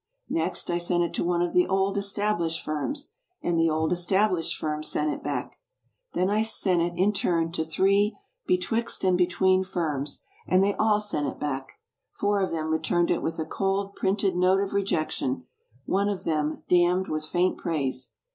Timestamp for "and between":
9.03-9.63